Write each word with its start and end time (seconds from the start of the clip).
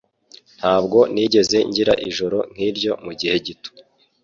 Ntabwo 0.59 0.99
nigeze 1.13 1.57
ngira 1.69 1.93
ijoro 2.09 2.37
nkiryo 2.53 2.91
mugihe 3.05 3.35
gito. 3.45 3.69